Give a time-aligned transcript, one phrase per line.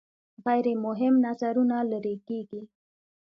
[0.45, 2.61] غیر مهم نظرونه لرې کیږي.